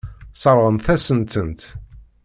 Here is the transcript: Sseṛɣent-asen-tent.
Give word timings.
Sseṛɣent-asen-tent. 0.33 1.61